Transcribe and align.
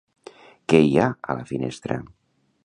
Què 0.73 0.79
hi 0.85 0.97
ha 1.01 1.11
a 1.11 1.37
la 1.41 1.45
finestra? 1.53 1.99